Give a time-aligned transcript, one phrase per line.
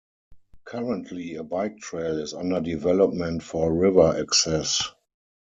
[0.65, 4.81] Currently a bike trail is under development for river access.